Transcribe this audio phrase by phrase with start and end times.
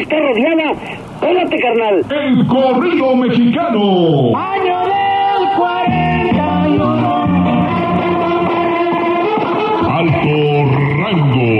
[0.00, 0.72] estar rodeada.
[1.20, 2.04] Pégate, carnal.
[2.10, 4.36] El corrido mexicano.
[4.36, 7.02] Año del 41.
[9.88, 10.36] Alto
[10.98, 11.50] rango.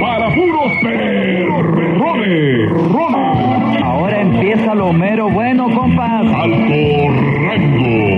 [0.00, 2.70] Para puros perrones.
[2.92, 3.82] Rones.
[3.82, 6.26] Ahora empieza lo mero bueno, compas.
[6.26, 7.08] Alto
[7.48, 8.17] rango.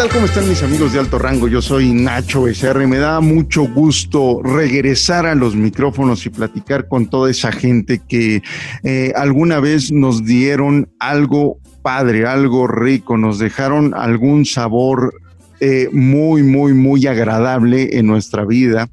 [0.00, 0.08] Tal?
[0.08, 1.46] ¿Cómo están mis amigos de alto rango?
[1.46, 6.88] Yo soy Nacho Becerra y me da mucho gusto regresar a los micrófonos y platicar
[6.88, 8.42] con toda esa gente que
[8.82, 15.12] eh, alguna vez nos dieron algo padre, algo rico, nos dejaron algún sabor
[15.60, 18.88] eh, muy, muy, muy agradable en nuestra vida.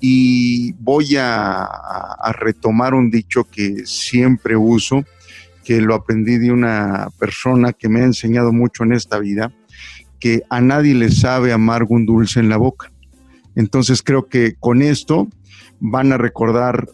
[0.00, 5.02] Y voy a, a retomar un dicho que siempre uso,
[5.64, 9.50] que lo aprendí de una persona que me ha enseñado mucho en esta vida
[10.22, 12.92] que a nadie le sabe amargo un dulce en la boca.
[13.56, 15.26] Entonces creo que con esto
[15.80, 16.88] van a recordar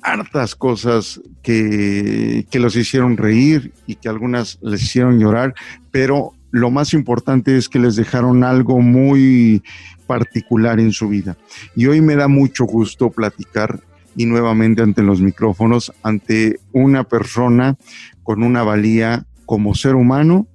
[0.00, 5.52] hartas cosas que, que los hicieron reír y que algunas les hicieron llorar,
[5.90, 9.62] pero lo más importante es que les dejaron algo muy
[10.06, 11.36] particular en su vida.
[11.76, 13.80] Y hoy me da mucho gusto platicar
[14.16, 17.76] y nuevamente ante los micrófonos, ante una persona
[18.22, 20.46] con una valía como ser humano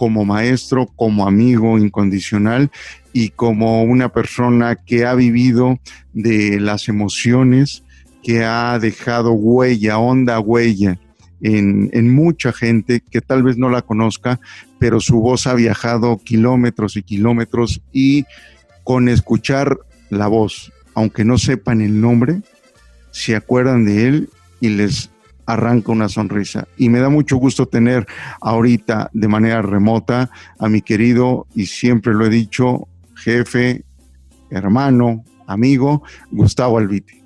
[0.00, 2.70] como maestro, como amigo incondicional
[3.12, 5.78] y como una persona que ha vivido
[6.14, 7.84] de las emociones,
[8.22, 10.98] que ha dejado huella, honda huella
[11.42, 14.40] en, en, mucha gente que tal vez no la conozca,
[14.78, 18.24] pero su voz ha viajado kilómetros y kilómetros y
[18.84, 22.40] con escuchar la voz, aunque no sepan el nombre,
[23.10, 24.30] se acuerdan de él
[24.62, 25.10] y les
[25.52, 26.66] arranca una sonrisa.
[26.76, 28.06] Y me da mucho gusto tener
[28.40, 33.84] ahorita de manera remota a mi querido, y siempre lo he dicho, jefe,
[34.50, 37.22] hermano, amigo, Gustavo Albiti.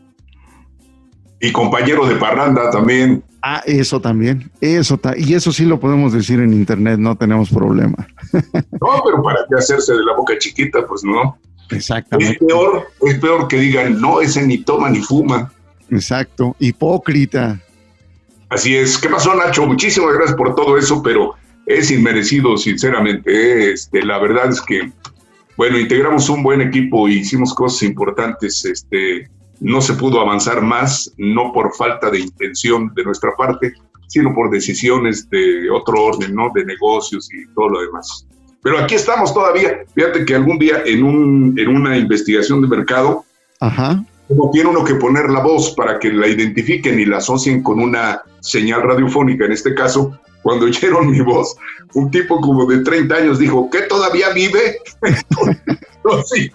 [1.41, 3.23] Y compañero de parranda también.
[3.43, 7.51] Ah, eso también, eso ta y eso sí lo podemos decir en internet, no tenemos
[7.51, 8.07] problema.
[8.81, 11.39] No, pero para qué hacerse de la boca chiquita, pues no.
[11.71, 12.33] Exactamente.
[12.33, 15.53] Es peor, es peor que digan, no, ese ni toma ni fuma.
[15.91, 17.61] Exacto, hipócrita.
[18.55, 18.99] Así es.
[18.99, 19.67] ¿Qué pasó, Nacho?
[19.67, 21.35] Muchísimas gracias por todo eso, pero
[21.67, 23.73] es inmerecido, sinceramente.
[23.73, 24.93] Este, la verdad es que,
[25.57, 28.65] bueno, integramos un buen equipo y hicimos cosas importantes.
[28.65, 29.29] Este,
[29.59, 33.73] no se pudo avanzar más, no por falta de intención de nuestra parte,
[34.07, 36.53] sino por decisiones de otro orden, ¿no?
[36.55, 38.25] De negocios y todo lo demás.
[38.63, 39.81] Pero aquí estamos todavía.
[39.97, 43.25] Fíjate que algún día en, un, en una investigación de mercado,
[43.59, 47.63] Ajá como tiene uno que poner la voz para que la identifiquen y la asocien
[47.63, 51.57] con una señal radiofónica, en este caso, cuando oyeron mi voz,
[51.95, 54.79] un tipo como de 30 años dijo, ¿qué todavía vive?
[56.27, 56.51] sí.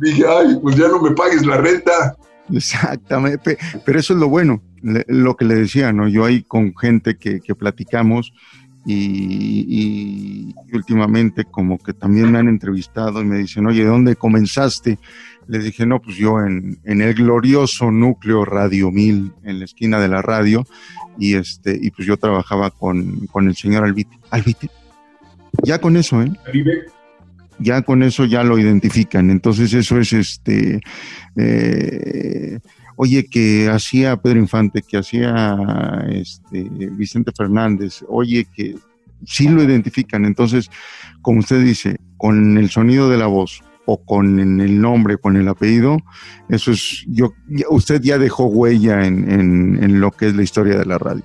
[0.00, 2.16] Dije, ay, pues ya no me pagues la renta.
[2.50, 6.08] Exactamente, pero eso es lo bueno, lo que le decía, ¿no?
[6.08, 8.32] Yo ahí con gente que, que platicamos
[8.84, 14.16] y, y, últimamente como que también me han entrevistado y me dicen, oye, ¿de dónde
[14.16, 14.98] comenzaste?
[15.48, 20.00] Les dije, no, pues yo en, en, el glorioso núcleo Radio 1000, en la esquina
[20.00, 20.64] de la radio,
[21.18, 24.18] y este, y pues yo trabajaba con, con el señor Albite.
[24.30, 24.70] Albite.
[25.64, 26.32] Ya con eso, ¿eh?
[27.58, 29.30] Ya con eso ya lo identifican.
[29.30, 30.80] Entonces eso es este,
[31.36, 32.58] eh,
[32.96, 38.76] oye, que hacía Pedro Infante, que hacía este, Vicente Fernández, oye, que
[39.26, 40.24] sí lo identifican.
[40.24, 40.70] Entonces,
[41.20, 45.48] como usted dice, con el sonido de la voz, o con el nombre, con el
[45.48, 45.98] apellido,
[46.48, 47.32] eso es, yo,
[47.70, 51.24] usted ya dejó huella en, en, en, lo que es la historia de la radio.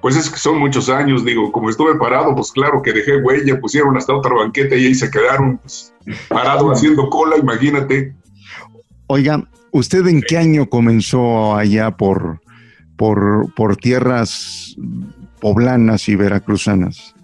[0.00, 3.60] Pues es que son muchos años, digo, como estuve parado, pues claro que dejé huella,
[3.60, 5.94] pusieron hasta otra banqueta y ahí se quedaron pues,
[6.28, 8.12] parados haciendo cola, imagínate.
[9.06, 12.40] Oiga, ¿usted en qué año comenzó allá por,
[12.96, 14.74] por, por tierras
[15.40, 17.14] poblanas y veracruzanas?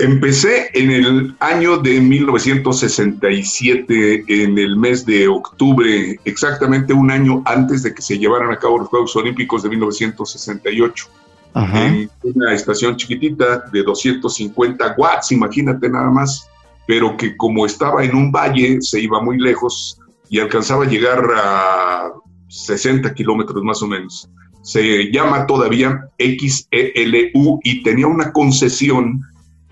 [0.00, 7.82] Empecé en el año de 1967, en el mes de octubre, exactamente un año antes
[7.82, 11.06] de que se llevaran a cabo los Juegos Olímpicos de 1968.
[11.52, 11.86] Ajá.
[11.86, 16.48] En una estación chiquitita de 250 watts, imagínate nada más,
[16.86, 21.22] pero que como estaba en un valle, se iba muy lejos y alcanzaba a llegar
[21.36, 22.10] a
[22.48, 24.30] 60 kilómetros más o menos.
[24.62, 29.22] Se llama todavía XELU y tenía una concesión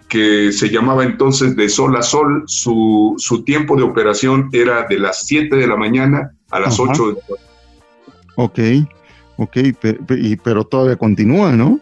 [0.08, 4.98] que se llamaba entonces de sol a sol, su, su tiempo de operación era de
[4.98, 6.90] las 7 de la mañana a las Ajá.
[6.92, 7.42] 8 de la noche.
[8.36, 8.58] Ok,
[9.36, 9.98] ok, pero,
[10.42, 11.80] pero todavía continúa, ¿no?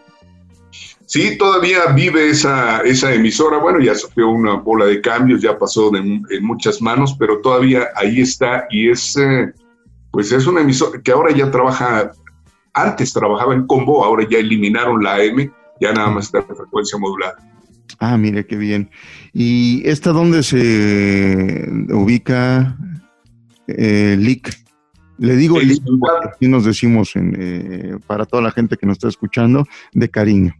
[1.05, 3.59] Sí, todavía vive esa, esa emisora.
[3.59, 7.87] Bueno, ya sufrió una bola de cambios, ya pasó de- en muchas manos, pero todavía
[7.95, 9.53] ahí está y es, eh,
[10.11, 12.11] pues es una emisora que ahora ya trabaja,
[12.73, 15.49] antes trabajaba en combo, ahora ya eliminaron la AM,
[15.79, 17.37] ya nada más está en frecuencia modulada.
[17.99, 18.89] Ah, mire qué bien.
[19.33, 22.77] ¿Y esta dónde se ubica
[23.67, 24.53] eh, LIC?
[25.19, 25.81] Le digo LIC
[26.25, 30.53] aquí nos decimos en, eh, para toda la gente que nos está escuchando de cariño.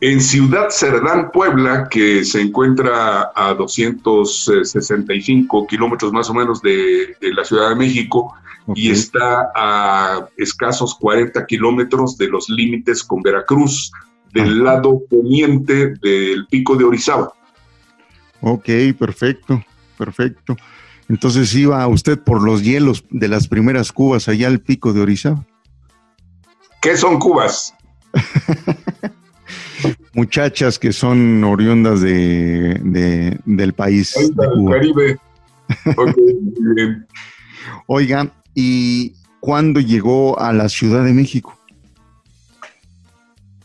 [0.00, 7.34] En Ciudad Cerdán, Puebla, que se encuentra a 265 kilómetros más o menos de, de
[7.34, 8.32] la Ciudad de México
[8.74, 13.92] y está a escasos 40 kilómetros de los límites con Veracruz,
[14.32, 17.32] del lado poniente del pico de Orizaba.
[18.40, 19.62] Ok, perfecto,
[19.96, 20.56] perfecto.
[21.08, 25.44] Entonces iba usted por los hielos de las primeras cubas allá al pico de Orizaba.
[26.80, 27.74] ¿Qué son Cubas?
[30.14, 34.72] Muchachas que son oriundas de, de- del país de Cuba.
[34.76, 35.18] Caribe.
[35.96, 37.06] Ok, muy bien.
[37.86, 41.57] Oiga, ¿y cuándo llegó a la Ciudad de México?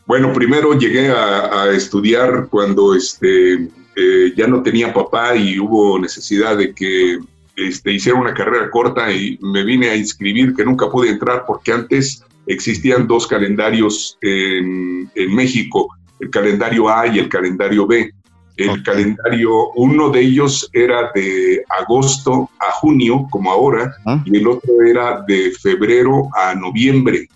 [0.06, 3.54] Bueno, primero llegué a, a estudiar cuando este,
[3.96, 7.20] eh, ya no tenía papá y hubo necesidad de que
[7.56, 11.72] este, hiciera una carrera corta y me vine a inscribir, que nunca pude entrar porque
[11.72, 15.88] antes existían dos calendarios en, en México,
[16.20, 18.12] el calendario A y el calendario B.
[18.56, 24.22] El calendario, uno de ellos era de agosto a junio, como ahora, Ah.
[24.26, 27.28] y el otro era de febrero a noviembre.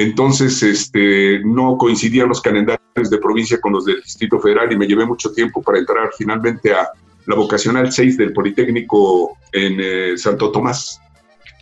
[0.00, 4.86] Entonces, este, no coincidían los calendarios de provincia con los del Distrito Federal y me
[4.86, 6.88] llevé mucho tiempo para entrar finalmente a
[7.26, 11.00] la vocacional 6 del Politécnico en eh, Santo Tomás.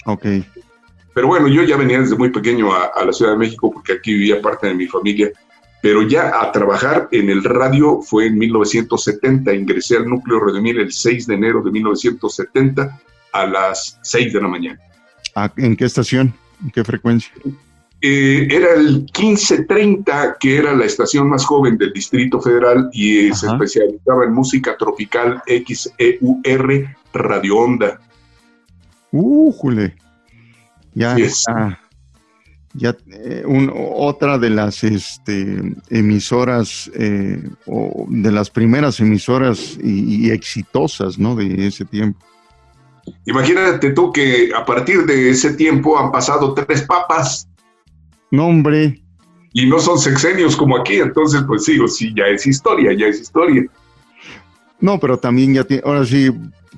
[0.05, 0.27] Ok,
[1.15, 3.95] Pero bueno, yo ya venía desde muy pequeño a, a la Ciudad de México porque
[3.95, 5.31] aquí vivía parte de mi familia.
[5.81, 9.55] Pero ya a trabajar en el radio fue en 1970.
[9.55, 13.01] Ingresé al núcleo Redimir el 6 de enero de 1970
[13.33, 14.79] a las 6 de la mañana.
[15.35, 16.35] ¿A- ¿en qué estación?
[16.63, 17.33] ¿En qué frecuencia?
[18.09, 23.35] Eh, era el 1530, que era la estación más joven del Distrito Federal y eh,
[23.35, 28.01] se especializaba en música tropical XEUR Radio Onda.
[29.11, 29.97] ¡Újule!
[30.95, 31.33] Ya Así es.
[31.39, 31.81] está.
[32.75, 40.27] Ya, eh, un- otra de las este, emisoras, eh, o de las primeras emisoras y,
[40.27, 41.35] y exitosas, ¿no?
[41.35, 42.21] De ese tiempo.
[43.25, 47.49] Imagínate tú que a partir de ese tiempo han pasado tres papas
[48.31, 49.03] No, hombre,
[49.59, 53.07] y no son sexenios como aquí, entonces pues sí, o sí, ya es historia, ya
[53.07, 53.65] es historia.
[54.81, 56.31] no, pero también ya tiene, ahora sí,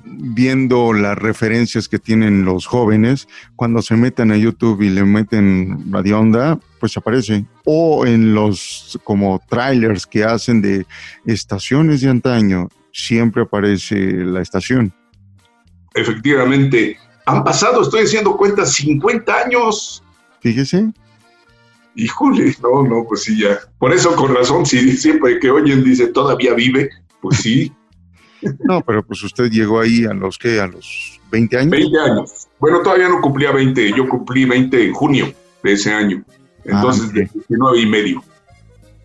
[0.05, 5.91] viendo las referencias que tienen los jóvenes, cuando se meten a YouTube y le meten
[5.91, 7.43] Radio Onda, pues aparece.
[7.65, 10.85] O en los como trailers que hacen de
[11.25, 14.93] estaciones de antaño, siempre aparece la estación.
[15.93, 20.01] Efectivamente, han pasado, estoy haciendo cuentas, 50 años.
[20.39, 20.93] Fíjese.
[22.03, 23.59] Híjole, no, no, pues sí, ya.
[23.77, 26.89] Por eso, con razón, si siempre que oyen dice todavía vive,
[27.21, 27.71] pues sí,
[28.59, 31.71] No, pero pues usted llegó ahí a los que, a los 20 años.
[31.71, 32.47] 20 años.
[32.59, 36.23] Bueno, todavía no cumplía 20, yo cumplí 20 en junio de ese año.
[36.65, 38.23] Entonces, Ah, de 19 y medio.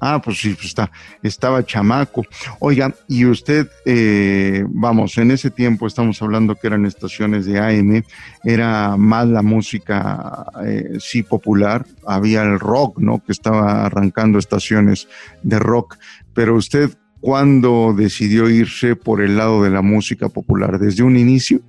[0.07, 0.91] Ah, pues sí, pues está,
[1.23, 2.27] estaba chamaco.
[2.61, 8.05] Oiga, y usted, eh, vamos, en ese tiempo estamos hablando que eran estaciones de AM,
[8.45, 13.25] era más la música, eh, sí, popular, había el rock, ¿no?
[13.25, 15.09] Que estaba arrancando estaciones
[15.43, 15.97] de rock,
[16.35, 20.79] pero usted, ¿cuándo decidió irse por el lado de la música popular?
[20.79, 21.63] ¿Desde un inicio?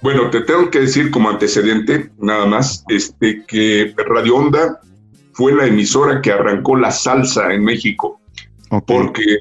[0.00, 4.80] Bueno, te tengo que decir como antecedente, nada más, este, que Radio Onda
[5.32, 8.20] fue la emisora que arrancó la salsa en México.
[8.86, 9.38] Porque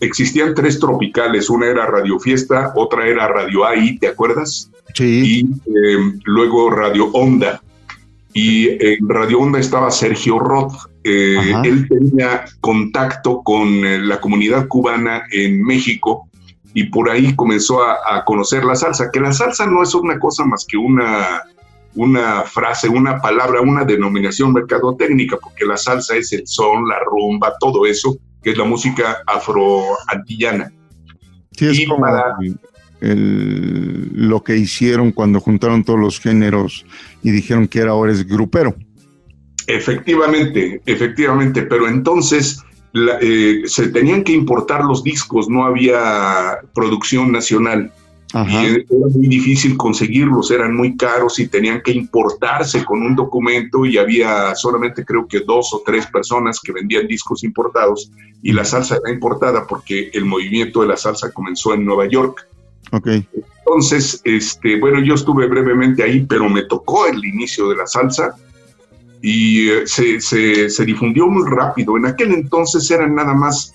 [0.00, 4.70] existían tres tropicales, una era Radio Fiesta, otra era Radio AI, ¿te acuerdas?
[4.94, 7.62] Sí, Y eh, luego Radio Onda.
[8.34, 10.74] Y en Radio Onda estaba Sergio Roth.
[11.04, 16.28] Eh, él tenía contacto con eh, la comunidad cubana en México
[16.74, 20.18] y por ahí comenzó a, a conocer la salsa, que la salsa no es una
[20.18, 21.42] cosa más que una,
[21.94, 27.52] una frase, una palabra, una denominación mercadotécnica, porque la salsa es el son, la rumba,
[27.60, 30.72] todo eso, que es la música afroantillana.
[31.52, 32.36] sí, es y como para-
[33.00, 36.86] el- lo que hicieron cuando juntaron todos los géneros
[37.22, 38.74] y dijeron que era ahora es grupero.
[39.66, 47.32] Efectivamente, efectivamente, pero entonces la- eh, se tenían que importar los discos, no había producción
[47.32, 47.92] nacional.
[48.34, 53.84] Y era muy difícil conseguirlos, eran muy caros y tenían que importarse con un documento
[53.84, 58.10] y había solamente creo que dos o tres personas que vendían discos importados
[58.42, 62.48] y la salsa era importada porque el movimiento de la salsa comenzó en Nueva York.
[62.90, 63.26] Okay.
[63.58, 68.34] Entonces, este, bueno, yo estuve brevemente ahí, pero me tocó el inicio de la salsa
[69.20, 71.96] y eh, se, se, se difundió muy rápido.
[71.96, 73.74] En aquel entonces eran nada más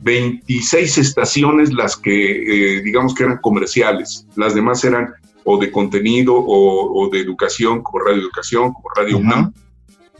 [0.00, 6.34] 26 estaciones las que, eh, digamos que eran comerciales, las demás eran o de contenido
[6.36, 9.52] o, de educación, como Radio Educación, como Radio UNAM,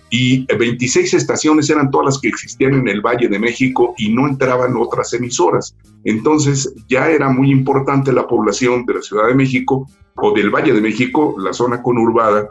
[0.09, 4.28] y 26 estaciones eran todas las que existían en el Valle de México y no
[4.28, 5.75] entraban otras emisoras.
[6.04, 10.73] Entonces ya era muy importante la población de la Ciudad de México o del Valle
[10.73, 12.49] de México, la zona conurbada,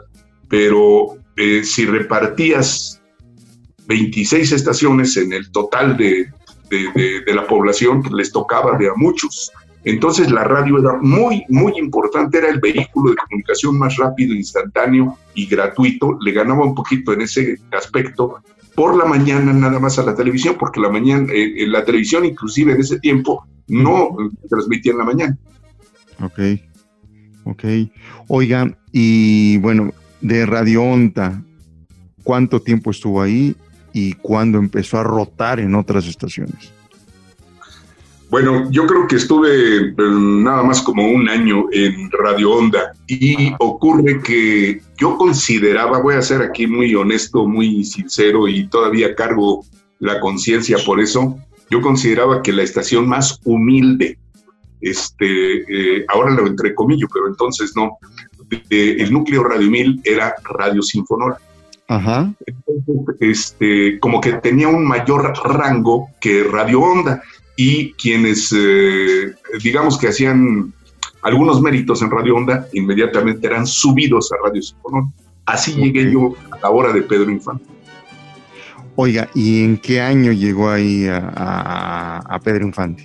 [0.48, 3.00] pero eh, si repartías
[3.88, 6.26] 26 estaciones en el total de,
[6.70, 9.52] de, la población pues, les tocaba de a muchos.
[9.84, 15.16] Entonces la radio era muy, muy importante, era el vehículo de comunicación más rápido, instantáneo
[15.34, 16.18] y gratuito.
[16.20, 18.42] Le ganaba un poquito en ese aspecto
[18.74, 22.72] por la mañana nada más a la televisión, porque la mañana, eh, la televisión inclusive
[22.72, 24.16] en ese tiempo no
[24.48, 25.38] transmitía en la mañana.
[26.20, 26.38] Ok,
[27.44, 27.64] ok.
[28.28, 31.42] Oigan, y bueno, de Radio Onda,
[32.24, 33.54] ¿cuánto tiempo estuvo ahí
[33.96, 36.70] y cuándo empezó a rotar en otras estaciones?
[38.28, 43.54] Bueno, yo creo que estuve pues, nada más como un año en Radio Onda y
[43.58, 49.64] ocurre que yo consideraba, voy a ser aquí muy honesto, muy sincero y todavía cargo
[49.98, 51.38] la conciencia por eso,
[51.70, 54.18] yo consideraba que la estación más humilde,
[54.82, 57.96] este, eh, ahora lo entrecomillo, pero entonces no,
[58.68, 61.38] el núcleo Radio Mil era Radio Sinfonora.
[61.88, 62.32] Ajá.
[63.20, 67.22] este, como que tenía un mayor rango que Radio Onda
[67.56, 70.72] y quienes, eh, digamos que hacían
[71.22, 75.12] algunos méritos en Radio Onda, inmediatamente eran subidos a Radio Sinfonón.
[75.44, 77.64] Así llegué yo a la hora de Pedro Infante.
[78.96, 83.04] Oiga, ¿y en qué año llegó ahí a, Pedro Infante?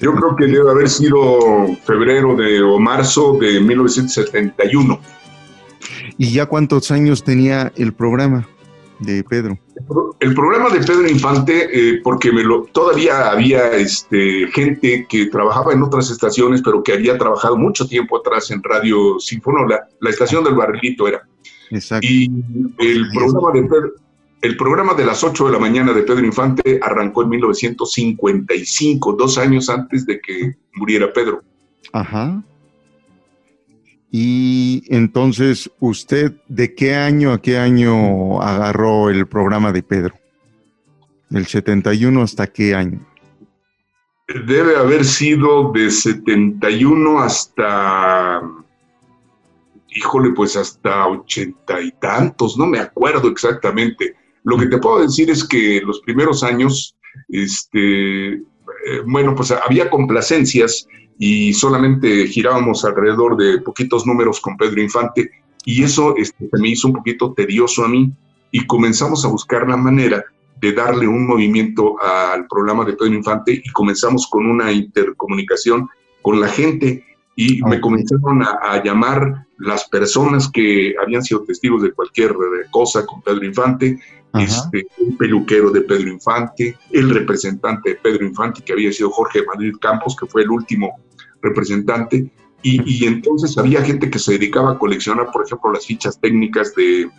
[0.00, 1.38] Yo creo que debe haber sido
[1.84, 5.00] febrero de, o marzo de 1971.
[6.20, 8.46] ¿Y ya cuántos años tenía el programa
[8.98, 9.58] de Pedro?
[10.20, 15.72] El programa de Pedro Infante, eh, porque me lo, todavía había este, gente que trabajaba
[15.72, 20.44] en otras estaciones, pero que había trabajado mucho tiempo atrás en Radio Sinfonola, la estación
[20.44, 21.26] del Barrilito era.
[21.70, 22.06] Exacto.
[22.06, 22.30] Y
[22.80, 23.68] el programa de
[24.42, 29.38] el programa de las 8 de la mañana de Pedro Infante arrancó en 1955, dos
[29.38, 31.42] años antes de que muriera Pedro.
[31.94, 32.42] Ajá.
[34.12, 40.14] Y entonces, ¿usted de qué año a qué año agarró el programa de Pedro?
[41.28, 43.06] ¿Del 71 hasta qué año?
[44.46, 48.42] Debe haber sido de 71 hasta,
[49.88, 54.16] híjole, pues hasta ochenta y tantos, no me acuerdo exactamente.
[54.42, 56.96] Lo que te puedo decir es que los primeros años,
[57.28, 58.40] este, eh,
[59.06, 60.86] bueno, pues había complacencias
[61.22, 65.30] y solamente girábamos alrededor de poquitos números con Pedro Infante
[65.66, 68.10] y eso este, me hizo un poquito tedioso a mí
[68.50, 70.24] y comenzamos a buscar la manera
[70.62, 75.90] de darle un movimiento al programa de Pedro Infante y comenzamos con una intercomunicación
[76.22, 77.04] con la gente
[77.36, 82.34] y me comenzaron a, llamar las personas que habían sido testigos de cualquier
[82.70, 83.98] cosa con Pedro Infante,
[84.34, 89.42] este, el peluquero de Pedro Infante, el representante de Pedro Infante, que había sido Jorge
[89.44, 90.98] Madrid Campos, que fue el último
[91.42, 92.30] representante,
[92.62, 97.10] y, entonces había gente que se dedicaba a coleccionar, por ejemplo, las fichas técnicas de,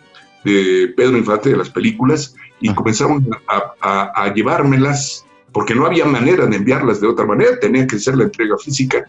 [0.44, 7.00] Pedro Infante de las películas, y comenzaron a, llevármelas, porque no había manera de enviarlas
[7.00, 9.04] de otra manera, tenía que ser la entrega física,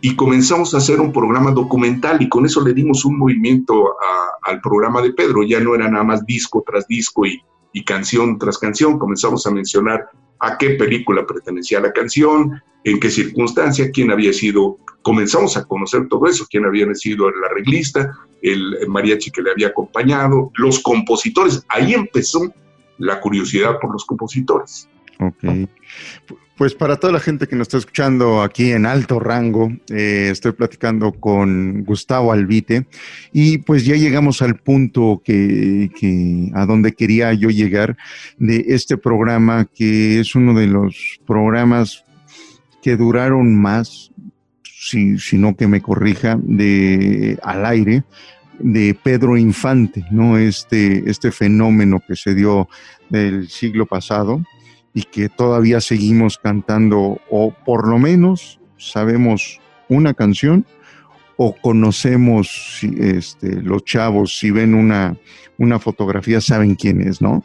[0.00, 3.94] y comenzamos a hacer un programa documental y con eso le dimos un movimiento
[4.42, 5.42] al programa de Pedro.
[5.42, 7.40] Ya no era nada más disco tras disco y,
[7.72, 8.98] y, canción tras canción.
[8.98, 10.06] Comenzamos a mencionar
[10.44, 16.06] a qué película pertenecía la canción, en qué circunstancia, quién había sido, comenzamos a conocer
[16.08, 21.64] todo eso, quién había sido el arreglista, el, mariachi que le había acompañado, los compositores.
[21.68, 22.52] Ahí empezó
[22.98, 24.88] la curiosidad por los compositores.
[25.20, 25.68] Ok.
[26.56, 30.52] Pues para toda la gente que nos está escuchando aquí en alto rango, eh, estoy
[30.52, 32.86] platicando con Gustavo Albite
[33.32, 37.96] y pues ya llegamos al punto que, que, a donde quería yo llegar
[38.38, 42.04] de este programa que es uno de los programas
[42.82, 44.12] que duraron más,
[44.62, 48.04] si, si no que me corrija, de al aire
[48.60, 50.38] de Pedro Infante, ¿no?
[50.38, 52.68] Este, este fenómeno que se dio
[53.10, 54.44] del siglo pasado
[54.94, 60.64] y que todavía seguimos cantando, o por lo menos sabemos una canción
[61.36, 65.16] o conocemos este, los chavos, si ven una,
[65.58, 67.42] una fotografía, saben quién es, ¿no?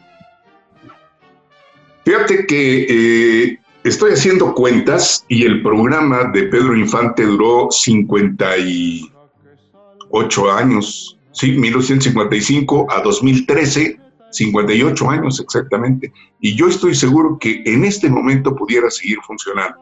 [2.04, 11.18] Fíjate que eh, estoy haciendo cuentas y el programa de Pedro Infante duró 58 años,
[11.32, 16.12] sí, 1955 a 2013, 58 años exactamente.
[16.40, 19.76] Y yo estoy seguro que en este momento pudiera seguir funcionando.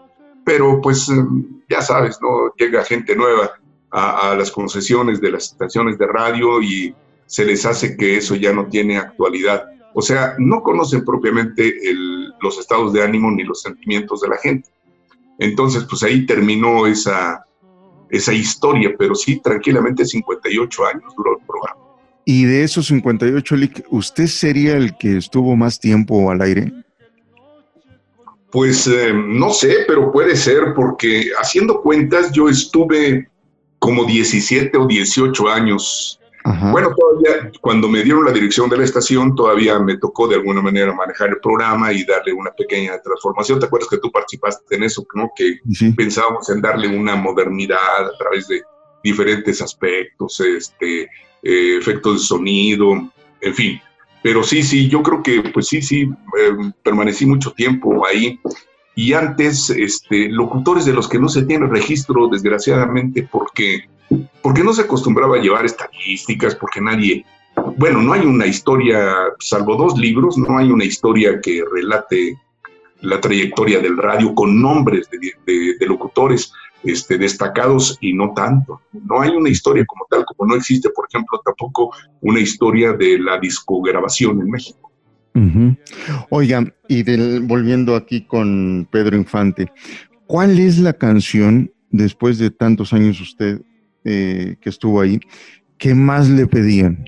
[0.44, 1.10] Pero pues
[1.68, 2.52] ya sabes, ¿no?
[2.56, 3.52] Llega gente nueva
[3.90, 6.94] a, las concesiones de las estaciones de radio y
[7.26, 9.64] se les hace que eso ya no tiene actualidad.
[9.94, 11.74] O sea, no conocen propiamente
[12.40, 14.70] los estados de ánimo ni los sentimientos de la gente.
[15.38, 17.44] Entonces, pues ahí terminó esa,
[18.10, 21.87] esa historia, pero sí, tranquilamente 58 años duró el programa.
[22.30, 26.70] Y de esos 58, Lick, ¿usted sería el que estuvo más tiempo al aire?
[28.50, 33.30] Pues eh, no sé, pero puede ser, porque haciendo cuentas yo estuve
[33.78, 36.20] como 17 o 18 años.
[36.44, 36.70] Ajá.
[36.70, 40.60] Bueno, todavía cuando me dieron la dirección de la estación, todavía me tocó de alguna
[40.60, 43.58] manera manejar el programa y darle una pequeña transformación.
[43.58, 45.06] ¿Te acuerdas que tú participaste en eso?
[45.14, 45.30] ¿no?
[45.34, 45.92] Que sí.
[45.92, 48.60] pensábamos en darle una modernidad a través de
[49.02, 51.08] diferentes aspectos, este,
[51.42, 53.80] eh, efectos de sonido, en fin.
[54.22, 58.38] Pero sí, sí, yo creo que, pues sí, sí, eh, permanecí mucho tiempo ahí
[58.98, 63.88] y antes este, locutores de los que no se tiene registro, desgraciadamente, porque,
[64.42, 67.24] porque no se acostumbraba a llevar estadísticas, porque nadie,
[67.76, 72.36] bueno, no hay una historia, salvo dos libros, no hay una historia que relate
[73.02, 76.52] la trayectoria del radio con nombres de, de, de locutores
[76.84, 78.80] este, destacados y no tanto.
[78.92, 83.18] No hay una historia como tal, como no existe, por ejemplo, tampoco una historia de
[83.18, 84.90] la discograbación en México.
[85.34, 85.78] Uh -huh.
[86.30, 89.70] Oiga, y del, volviendo aquí con Pedro Infante,
[90.26, 93.62] ¿cuál es la canción, después de tantos años usted
[94.04, 95.20] eh, que estuvo ahí,
[95.78, 97.04] que más le pedían?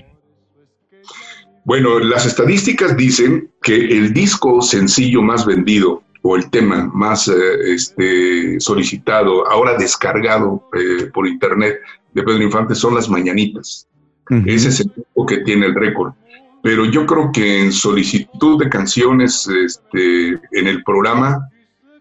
[1.63, 7.33] Bueno, las estadísticas dicen que el disco sencillo más vendido o el tema más eh,
[7.73, 11.79] este, solicitado, ahora descargado eh, por internet
[12.13, 13.87] de Pedro Infante son las mañanitas.
[14.29, 14.43] Uh -huh.
[14.47, 16.13] Ese es el disco que tiene el récord
[16.61, 21.49] pero yo creo que en solicitud de canciones este, en el programa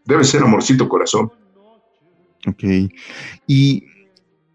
[0.04, 1.32] debe ser Amorcito Corazón.
[2.46, 2.64] Ok.
[3.46, 3.84] Y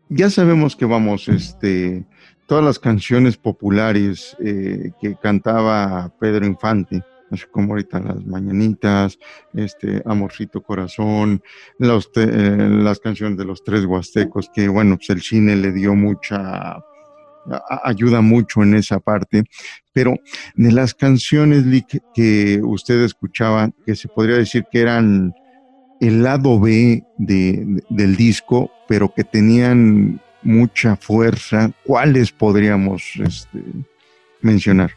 [0.10, 2.06] ya sabemos que vamos, este,
[2.46, 9.18] todas las canciones populares eh, que cantaba Pedro Infante, así como ahorita las mañanitas,
[9.54, 11.42] este, Amorcito Corazón,
[11.80, 15.96] los eh, las canciones de los tres huastecos, que bueno, pues el cine le dio
[15.96, 16.78] mucha
[17.84, 19.44] ayuda mucho en esa parte,
[19.94, 20.16] pero
[20.56, 21.64] de las canciones
[22.14, 25.34] que usted escuchaba, que se podría decir que eran
[26.02, 33.64] el lado B de, de, del disco, pero que tenían mucha fuerza, ¿cuáles podríamos este,
[34.42, 34.92] mencionar?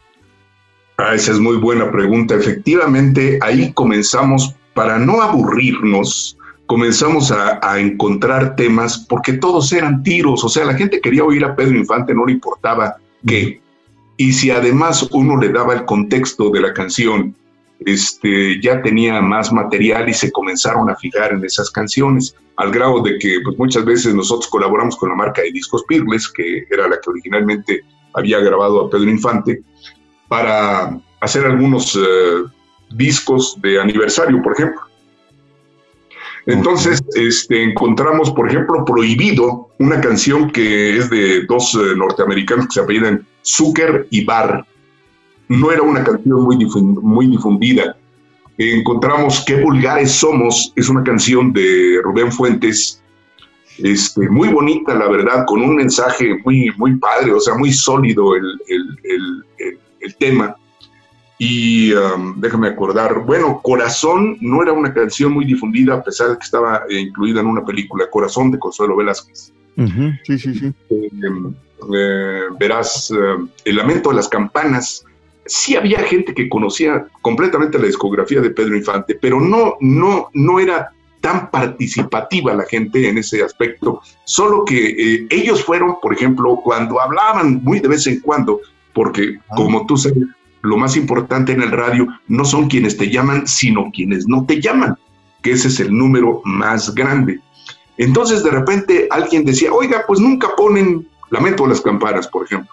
[0.99, 2.35] Ah, esa es muy buena pregunta.
[2.35, 6.35] Efectivamente, ahí comenzamos para no aburrirnos
[6.65, 11.43] comenzamos a, a, encontrar temas porque todos eran tiros, o sea, la gente quería oír
[11.43, 13.59] a Pedro Infante, no le importaba qué.
[14.17, 17.35] Y si además uno le daba el contexto de la canción,
[17.79, 23.01] este, ya tenía más material y se comenzaron a fijar en esas canciones, al grado
[23.01, 26.87] de que pues, muchas veces nosotros colaboramos con la marca de discos Pirles, que era
[26.87, 27.81] la que originalmente
[28.13, 29.63] había grabado a Pedro Infante,
[30.29, 32.49] para hacer algunos uh,
[32.91, 34.81] discos de aniversario, por ejemplo.
[36.45, 42.73] Entonces, este, encontramos, por ejemplo, Prohibido, una canción que es de dos eh, norteamericanos que
[42.73, 44.65] se apellidan Zucker y Barr.
[45.49, 47.97] No era una canción muy, difund muy difundida.
[48.57, 53.01] Encontramos Qué vulgares somos, es una canción de Rubén Fuentes,
[53.77, 58.35] este, muy bonita, la verdad, con un mensaje muy, muy padre, o sea, muy sólido
[58.35, 59.79] el, el, el, el
[60.15, 60.55] tema.
[61.41, 66.37] Y um, déjame acordar, bueno, Corazón no era una canción muy difundida a pesar de
[66.37, 69.53] que estaba eh, incluida en una película, Corazón de Consuelo Velázquez.
[69.77, 70.19] Uh -huh.
[70.25, 70.73] Sí, sí, sí.
[70.89, 71.09] Eh,
[71.95, 73.13] eh, verás,
[73.63, 75.05] El Lamento de las Campanas.
[75.45, 80.59] Sí había gente que conocía completamente la discografía de Pedro Infante, pero no, no, no
[80.59, 80.91] era
[81.21, 87.61] tan participativa la gente en ese aspecto, solo que ellos fueron, por ejemplo, cuando hablaban
[87.63, 88.61] muy de vez en cuando,
[88.99, 89.55] porque ah.
[89.55, 90.25] como tú sabes,
[90.61, 94.59] lo más importante en el radio no son quienes te llaman, sino quienes no te
[94.59, 94.97] llaman,
[95.41, 97.39] que ese es el número más grande.
[97.95, 102.71] Entonces de repente alguien decía, oiga, pues nunca ponen Lamento las Campanas, por ejemplo,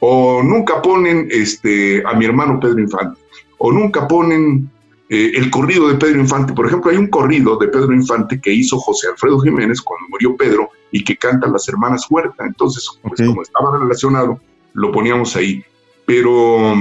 [0.00, 3.20] o nunca ponen este, a mi hermano Pedro Infante,
[3.58, 4.68] o nunca ponen
[5.08, 6.54] eh, el corrido de Pedro Infante.
[6.54, 10.36] Por ejemplo, hay un corrido de Pedro Infante que hizo José Alfredo Jiménez cuando murió
[10.36, 12.44] Pedro y que cantan las hermanas Huerta.
[12.44, 14.40] Entonces, pues, como estaba relacionado,
[14.74, 15.64] lo poníamos ahí.
[16.06, 16.74] Pero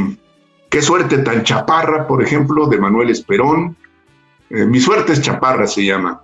[0.70, 3.76] qué suerte tan chaparra, por ejemplo, de Manuel Esperón.
[4.50, 6.22] Eh, Mi suerte es chaparra, se llama.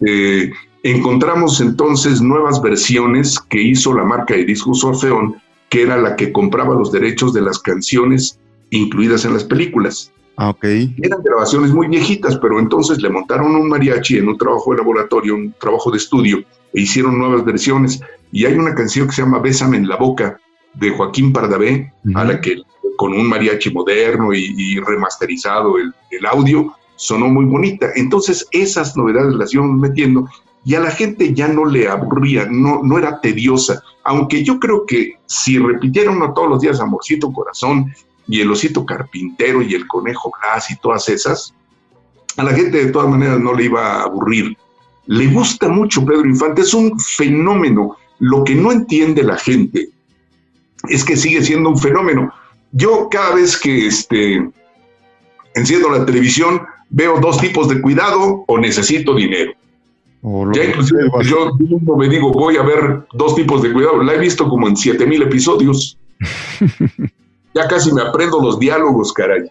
[0.00, 0.50] Eh,
[0.82, 5.36] encontramos entonces nuevas versiones que hizo la marca de discos Orfeón,
[5.68, 8.38] que era la que compraba los derechos de las canciones
[8.70, 10.12] incluidas en las películas.
[10.36, 10.64] Ah, ok.
[10.64, 15.34] Eran grabaciones muy viejitas, pero entonces le montaron un mariachi en un trabajo de laboratorio,
[15.34, 16.38] un trabajo de estudio,
[16.72, 18.00] e hicieron nuevas versiones.
[18.30, 20.38] Y hay una canción que se llama Bésame en la boca,
[20.78, 22.62] de Joaquín Pardavé, a la que
[22.96, 27.88] con un mariachi moderno y, y remasterizado el, el audio, sonó muy bonita.
[27.94, 30.28] Entonces esas novedades las íbamos metiendo
[30.64, 33.82] y a la gente ya no le aburría, no, no era tediosa.
[34.04, 37.94] Aunque yo creo que si repitieran uno todos los días Amorcito Corazón
[38.26, 41.54] y el Osito Carpintero y el Conejo Glass y todas esas,
[42.36, 44.56] a la gente de todas maneras no le iba a aburrir.
[45.06, 47.96] Le gusta mucho Pedro Infante, es un fenómeno.
[48.18, 49.88] Lo que no entiende la gente
[50.88, 52.32] es que sigue siendo un fenómeno.
[52.72, 54.48] Yo cada vez que este,
[55.54, 59.52] enciendo la televisión veo dos tipos de cuidado o necesito dinero.
[60.22, 64.02] O Ya inclusive yo mismo me digo, voy a ver dos tipos de cuidado.
[64.02, 65.98] La he visto como en 7000 episodios.
[67.54, 69.42] ya casi me aprendo los diálogos, caray.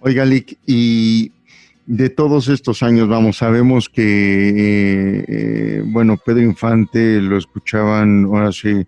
[0.00, 1.30] Oiga, Lick, y
[1.86, 8.50] de todos estos años, vamos, sabemos que, eh, eh, bueno, Pedro Infante lo escuchaban ahora
[8.50, 8.86] sí,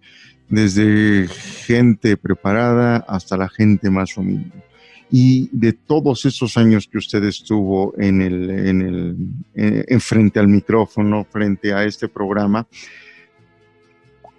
[0.55, 4.53] desde gente preparada hasta la gente más humilde.
[5.11, 9.17] Y de todos esos años que usted estuvo en el, en el,
[9.55, 12.67] eh, en frente al micrófono, frente a este programa,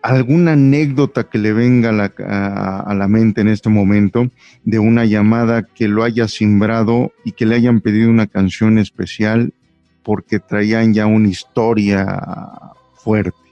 [0.01, 4.29] alguna anécdota que le venga a la, a- a la mente en este momento
[4.63, 9.53] de una llamada que lo haya simbrado y que le hayan pedido una canción especial
[10.03, 12.21] porque traían ya una historia
[12.95, 13.44] fuerte.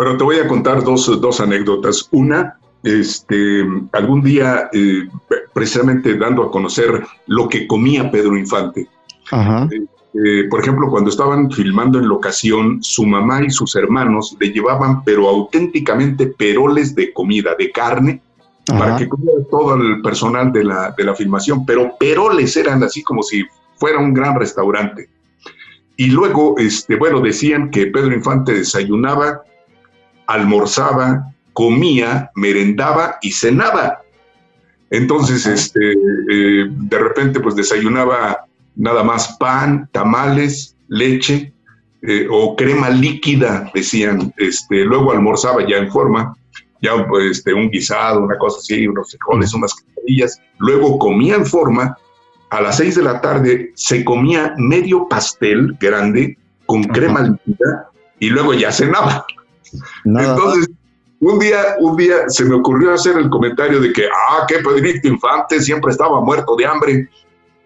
[0.00, 2.08] Bueno, te voy a contar dos, dos anécdotas.
[2.10, 5.06] Una, este, algún día, eh,
[5.52, 8.88] precisamente dando a conocer lo que comía Pedro Infante.
[9.30, 9.68] Ajá.
[9.70, 15.04] Eh, por ejemplo, cuando estaban filmando en locación, su mamá y sus hermanos le llevaban,
[15.04, 18.22] pero auténticamente, peroles de comida, de carne,
[18.64, 18.96] para Ajá.
[18.96, 23.22] que comiera todo el personal de la, de la filmación, pero peroles eran así como
[23.22, 23.44] si
[23.76, 25.10] fuera un gran restaurante.
[25.98, 29.42] Y luego, este, bueno, decían que Pedro Infante desayunaba,
[30.30, 34.00] almorzaba, comía, merendaba y cenaba.
[34.90, 38.44] Entonces, este, eh, de repente, pues desayunaba
[38.76, 41.52] nada más pan, tamales, leche
[42.02, 44.32] eh, o crema líquida, decían.
[44.36, 46.34] Este, luego almorzaba ya en forma,
[46.80, 50.40] ya pues, este, un guisado, una cosa así, unos frijoles, unas quesadillas.
[50.58, 51.96] Luego comía en forma.
[52.50, 58.28] A las seis de la tarde se comía medio pastel grande con crema líquida y
[58.28, 59.24] luego ya cenaba.
[60.04, 60.70] Nada Entonces,
[61.20, 65.08] un día, un día se me ocurrió hacer el comentario de que, ah, que Pedrito
[65.08, 67.08] Infante siempre estaba muerto de hambre.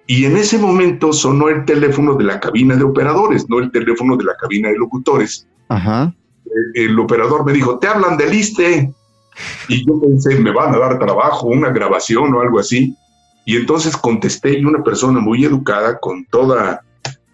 [0.07, 4.17] Y en ese momento sonó el teléfono de la cabina de operadores, no el teléfono
[4.17, 5.47] de la cabina de locutores.
[5.69, 6.13] Ajá.
[6.75, 8.93] El, el operador me dijo, te hablan del ISTE.
[9.69, 12.95] Y yo pensé, me van a dar trabajo, una grabación o algo así.
[13.45, 16.83] Y entonces contesté y una persona muy educada, con toda,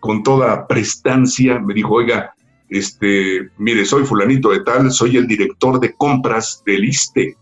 [0.00, 2.34] con toda prestancia, me dijo, oiga,
[2.70, 7.36] este, mire, soy fulanito de tal, soy el director de compras del ISTE.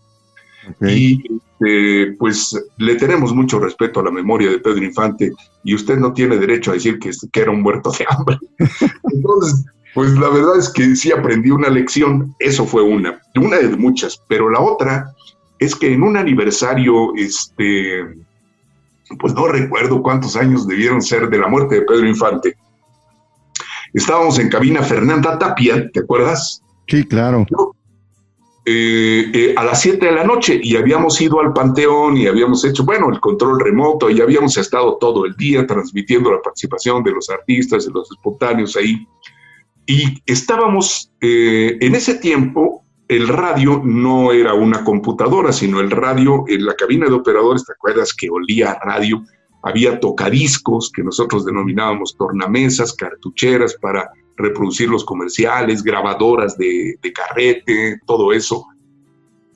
[0.81, 1.23] Y
[1.59, 5.31] este, pues le tenemos mucho respeto a la memoria de Pedro Infante
[5.63, 8.37] y usted no tiene derecho a decir que, que era un muerto de hambre.
[9.13, 13.75] Entonces, pues la verdad es que sí aprendí una lección, eso fue una, una de
[13.75, 15.13] muchas, pero la otra
[15.59, 18.05] es que en un aniversario, este,
[19.19, 22.55] pues no recuerdo cuántos años debieron ser de la muerte de Pedro Infante,
[23.99, 26.63] estábamos en cabina Fernanda Tapia, ¿te acuerdas?
[26.87, 27.45] Sí, claro.
[28.65, 32.63] eh, eh, a las 7 de la noche y habíamos ido al Panteón y habíamos
[32.65, 37.11] hecho, bueno, el control remoto y habíamos estado todo el día transmitiendo la participación de
[37.11, 39.07] los artistas, de los espontáneos ahí.
[39.85, 46.45] Y estábamos, eh, en ese tiempo, el radio no era una computadora, sino el radio
[46.47, 49.23] en la cabina de operadores, ¿te acuerdas que olía a radio?
[49.61, 58.31] Había tocadiscos que nosotros denominábamos tornamesas, cartucheras para reproducir los comerciales, grabadoras de, carrete, todo
[58.31, 58.65] eso.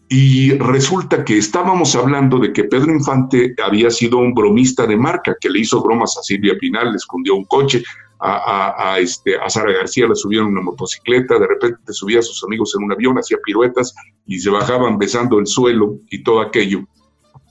[0.09, 5.35] Y resulta que estábamos hablando de que Pedro Infante había sido un bromista de marca,
[5.39, 7.81] que le hizo bromas a Silvia Pinal, le escondió un coche,
[8.19, 12.73] a, a, este, Sara García le subieron una motocicleta, de repente subía a sus amigos
[12.77, 13.93] en un avión, hacía piruetas
[14.25, 16.87] y se bajaban besando el suelo y todo aquello.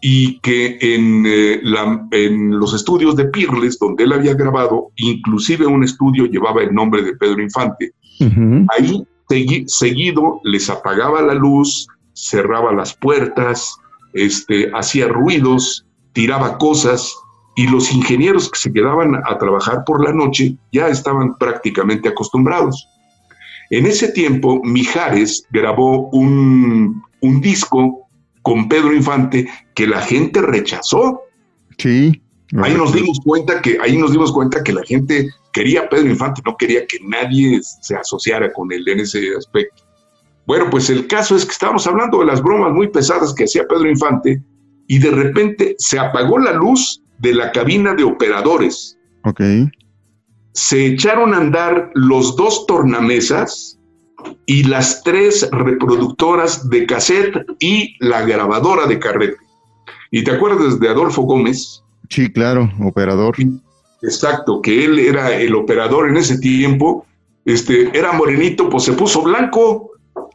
[0.05, 5.65] Y que en, eh, la- en los estudios de Pirles, donde él había grabado, inclusive
[5.65, 7.93] un estudio llevaba el nombre de Pedro Infante.
[8.21, 8.67] Ujú.
[8.77, 13.77] Ahí segui- seguido les apagaba la luz, cerraba las puertas,
[14.13, 17.17] este, hacía ruidos, tiraba cosas
[17.55, 22.89] y los ingenieros que se quedaban a trabajar por la noche ya estaban prácticamente acostumbrados.
[23.71, 28.02] En ese tiempo, Mijares grabó un, un disco
[28.43, 31.23] con Pedro Infante que la gente rechazó.
[31.79, 32.21] Sí.
[32.63, 36.11] Ahí nos dimos cuenta que ahí nos dimos cuenta que la gente quería a Pedro
[36.11, 39.83] Infante, no quería que nadie se asociara con él en ese aspecto.
[40.47, 43.67] Bueno, pues el caso es que estábamos hablando de las bromas muy pesadas que hacía
[43.67, 44.43] Pedro Infante
[44.87, 48.99] y de repente se apagó la luz de la cabina de operadores.
[49.25, 49.41] Ok.
[50.53, 53.79] Se echaron a andar los dos tornamesas
[54.47, 59.37] y las tres reproductoras de cassette y la grabadora de carrete.
[60.11, 61.83] ¿Y te acuerdas de Adolfo Gómez?
[62.11, 63.37] Sí, claro, operador.
[64.03, 67.07] Exacto, que él era el operador en ese tiempo,
[67.45, 69.93] este, era morenito, pues se puso blanco,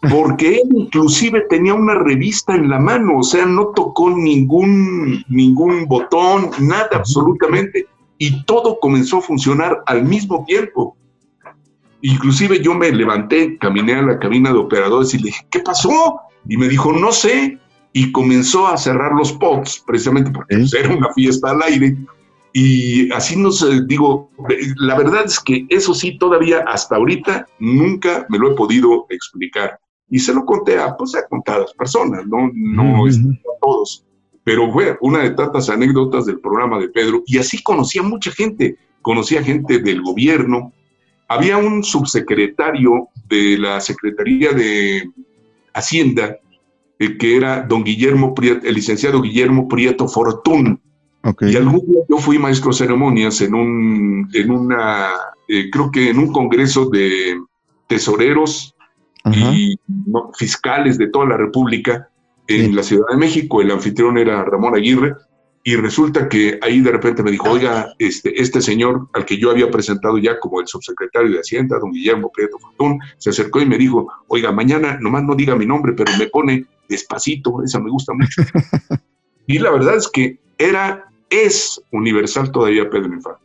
[0.09, 5.85] porque él inclusive tenía una revista en la mano, o sea, no tocó ningún, ningún
[5.85, 7.85] botón, nada absolutamente,
[8.17, 10.96] y todo comenzó a funcionar al mismo tiempo.
[12.01, 16.19] Inclusive yo me levanté, caminé a la cabina de operadores y le dije, ¿qué pasó?
[16.47, 17.59] Y me dijo, no sé,
[17.93, 20.61] y comenzó a cerrar los pods, precisamente porque Ok.
[20.61, 21.97] pues, era una fiesta al aire,
[22.53, 27.45] y así nos eh, digo, eh, la verdad es que eso sí, todavía hasta ahorita
[27.59, 29.79] nunca me lo he podido explicar.
[30.09, 34.05] Y se lo conté a, pues, a contadas personas, no, no este, a todos.
[34.43, 37.21] Pero fue una de tantas anécdotas del programa de Pedro.
[37.27, 38.75] Y así conocía mucha gente.
[39.03, 40.73] Conocía gente del gobierno.
[41.27, 45.09] Había un subsecretario de la Secretaría de
[45.73, 46.37] Hacienda,
[46.99, 50.79] eh, que era don Guillermo Prieto, el licenciado Guillermo Prieto Fortún.
[51.23, 51.43] Ok.
[51.43, 55.09] Y algún día yo fui maestro de ceremonias en un, en una,
[55.47, 57.37] eh, creo que en un congreso de
[57.87, 58.73] tesoreros
[59.33, 62.07] y no, fiscales de toda la República
[62.47, 62.71] en Sí.
[62.71, 63.61] la Ciudad de México.
[63.61, 65.15] El anfitrión era Ramón Aguirre.
[65.67, 69.51] Y resulta que ahí de repente me dijo, oiga, este, este señor al que yo
[69.51, 73.65] había presentado ya como el subsecretario de Hacienda, don Guillermo Prieto Fortún, se acercó y
[73.65, 77.89] me dijo, oiga, mañana nomás no diga mi nombre, pero me pone despacito, esa me
[77.89, 78.43] gusta mucho.
[79.45, 83.41] y la verdad es que era, es universal todavía Pedro Infante.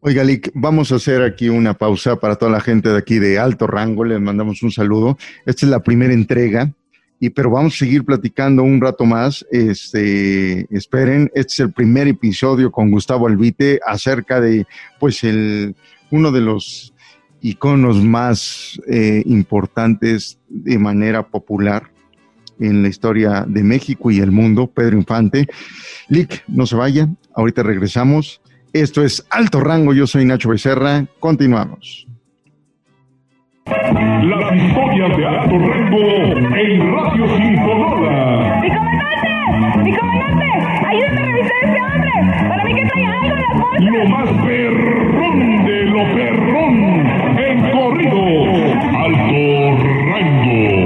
[0.00, 3.38] Oiga, Lick, vamos a hacer aquí una pausa para toda la gente de aquí de
[3.38, 4.04] alto rango.
[4.04, 5.16] Les mandamos un saludo.
[5.46, 6.74] Esta es la primera entrega,
[7.20, 9.44] y, pero vamos a seguir platicando un rato más.
[9.50, 14.66] Este, esperen, este es el primer episodio con Gustavo Albite acerca de,
[15.00, 15.74] pues, el,
[16.10, 16.94] uno de los
[17.40, 21.90] iconos más eh, importantes de manera popular
[22.60, 25.46] en la historia de México y el mundo, Pedro Infante.
[26.08, 28.40] Lick, no se vaya, ahorita regresamos.
[28.72, 32.06] Esto es Alto Rango, yo soy Nacho Becerra, continuamos.
[33.70, 35.98] Las historias de alto rango
[36.56, 38.60] en Radio Sin Sonora.
[38.62, 39.82] ¡Mi comandante!
[39.84, 40.46] ¡Mi comandante!
[40.86, 42.48] ¡Ayúdame a revisar a ese hombre!
[42.48, 43.84] ¡Para mí que trae algo en las bolsas!
[43.92, 46.76] Lo más perrón de lo perrón
[47.38, 48.22] en corrido.
[48.96, 49.76] Alto
[50.12, 50.77] rango.